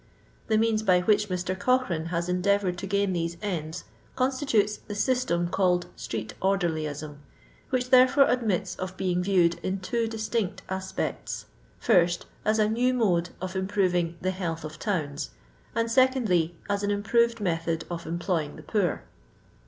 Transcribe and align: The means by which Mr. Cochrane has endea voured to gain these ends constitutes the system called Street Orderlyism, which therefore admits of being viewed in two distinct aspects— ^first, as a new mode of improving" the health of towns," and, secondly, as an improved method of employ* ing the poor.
The 0.47 0.57
means 0.57 0.81
by 0.81 1.01
which 1.01 1.29
Mr. 1.29 1.55
Cochrane 1.55 2.05
has 2.07 2.27
endea 2.27 2.59
voured 2.59 2.77
to 2.79 2.87
gain 2.87 3.13
these 3.13 3.37
ends 3.39 3.83
constitutes 4.15 4.77
the 4.77 4.95
system 4.95 5.47
called 5.47 5.85
Street 5.95 6.33
Orderlyism, 6.41 7.17
which 7.69 7.91
therefore 7.91 8.23
admits 8.27 8.75
of 8.77 8.97
being 8.97 9.21
viewed 9.21 9.59
in 9.61 9.79
two 9.79 10.07
distinct 10.07 10.63
aspects— 10.69 11.45
^first, 11.87 12.23
as 12.43 12.57
a 12.57 12.67
new 12.67 12.95
mode 12.95 13.29
of 13.39 13.55
improving" 13.55 14.17
the 14.23 14.31
health 14.31 14.65
of 14.65 14.79
towns," 14.79 15.29
and, 15.75 15.91
secondly, 15.91 16.55
as 16.67 16.81
an 16.81 16.89
improved 16.89 17.39
method 17.39 17.85
of 17.91 18.07
employ* 18.07 18.45
ing 18.45 18.55
the 18.55 18.63
poor. 18.63 19.03